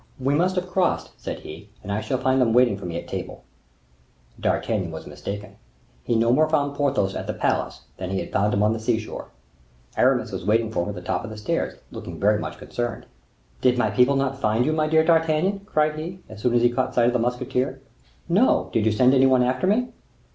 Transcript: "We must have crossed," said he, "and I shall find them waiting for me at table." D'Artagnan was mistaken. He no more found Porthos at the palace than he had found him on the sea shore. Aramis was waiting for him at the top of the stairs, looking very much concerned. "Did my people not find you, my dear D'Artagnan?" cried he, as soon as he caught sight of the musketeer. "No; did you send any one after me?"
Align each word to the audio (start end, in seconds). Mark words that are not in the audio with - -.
"We 0.19 0.33
must 0.33 0.55
have 0.55 0.67
crossed," 0.67 1.11
said 1.21 1.41
he, 1.41 1.69
"and 1.83 1.91
I 1.91 2.01
shall 2.01 2.17
find 2.17 2.41
them 2.41 2.53
waiting 2.53 2.75
for 2.75 2.87
me 2.87 2.97
at 2.97 3.07
table." 3.07 3.43
D'Artagnan 4.39 4.89
was 4.89 5.05
mistaken. 5.05 5.57
He 6.03 6.15
no 6.15 6.33
more 6.33 6.49
found 6.49 6.73
Porthos 6.75 7.13
at 7.15 7.27
the 7.27 7.35
palace 7.35 7.81
than 7.97 8.09
he 8.09 8.19
had 8.19 8.31
found 8.31 8.51
him 8.51 8.63
on 8.63 8.73
the 8.73 8.79
sea 8.79 8.97
shore. 8.97 9.27
Aramis 9.95 10.31
was 10.31 10.43
waiting 10.43 10.71
for 10.71 10.81
him 10.85 10.89
at 10.89 10.95
the 10.95 11.03
top 11.03 11.23
of 11.23 11.29
the 11.29 11.37
stairs, 11.37 11.77
looking 11.91 12.19
very 12.19 12.39
much 12.39 12.57
concerned. 12.57 13.05
"Did 13.61 13.77
my 13.77 13.91
people 13.91 14.15
not 14.15 14.41
find 14.41 14.65
you, 14.65 14.73
my 14.73 14.87
dear 14.87 15.03
D'Artagnan?" 15.05 15.65
cried 15.67 15.99
he, 15.99 16.17
as 16.27 16.41
soon 16.41 16.55
as 16.55 16.63
he 16.63 16.71
caught 16.71 16.95
sight 16.95 17.05
of 17.05 17.13
the 17.13 17.19
musketeer. 17.19 17.79
"No; 18.27 18.71
did 18.73 18.87
you 18.87 18.91
send 18.91 19.13
any 19.13 19.27
one 19.27 19.43
after 19.43 19.67
me?" 19.67 19.89